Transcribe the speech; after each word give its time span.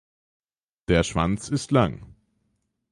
Der 0.87 1.03
Schwanz 1.03 1.49
ist 1.49 1.71
lang. 1.71 2.15